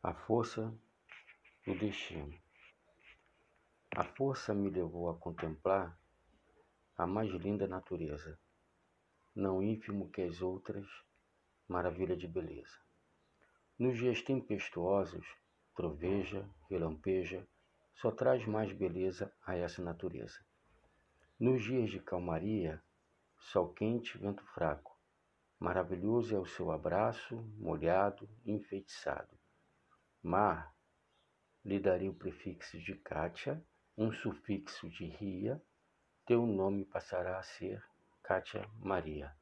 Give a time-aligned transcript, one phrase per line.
[0.00, 0.72] A força
[1.66, 2.32] do destino.
[3.96, 5.98] A força me levou a contemplar
[6.96, 8.38] a mais linda natureza,
[9.34, 10.86] não ínfimo que as outras,
[11.66, 12.78] maravilha de beleza.
[13.76, 15.26] Nos dias tempestuosos,
[15.74, 17.44] troveja, relampeja,
[17.96, 20.38] só traz mais beleza a essa natureza.
[21.40, 22.80] Nos dias de calmaria,
[23.36, 24.96] sol quente, vento fraco,
[25.58, 29.36] maravilhoso é o seu abraço, molhado, enfeitiçado.
[30.28, 30.74] Mar,
[31.64, 33.64] lhe daria o prefixo de Kátia,
[33.96, 35.58] um sufixo de Ria,
[36.26, 37.82] teu nome passará a ser
[38.22, 39.34] Kátia Maria.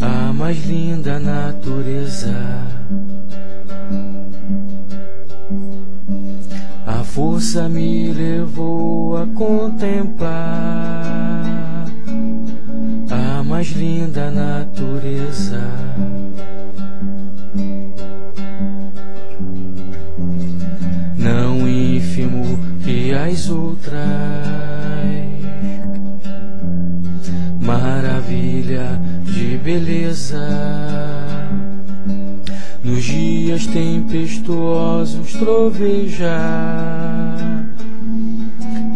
[0.02, 2.36] a mais linda natureza.
[6.86, 10.32] A força me levou a contemplar
[13.10, 15.62] a mais linda natureza.
[22.92, 24.02] Que as outras.
[27.62, 30.48] Maravilha de beleza.
[32.84, 37.38] Nos dias tempestuosos trovejar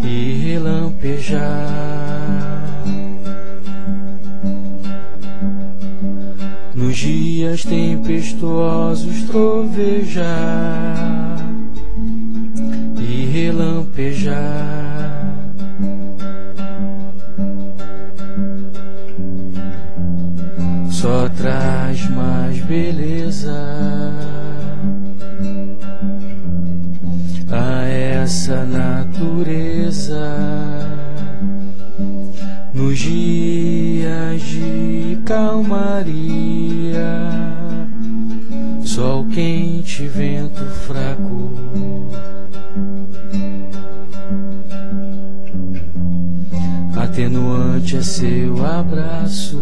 [0.04, 1.46] e relampejar.
[6.74, 11.35] Nos dias tempestuosos trovejar
[13.36, 14.34] relampejar.
[20.90, 23.52] Só traz mais beleza
[27.52, 30.32] a essa natureza
[32.74, 36.16] nos dias de calmaria.
[38.82, 40.64] Sol quente, vento
[48.16, 49.60] seu abraço,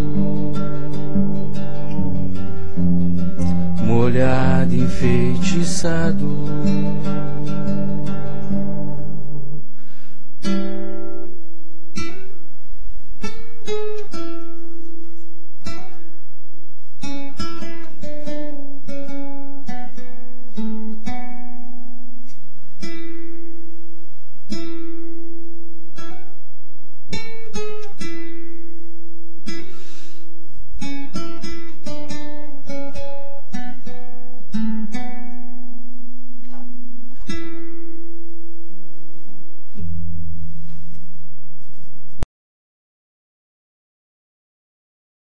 [3.84, 6.28] molhado, enfeitiçado.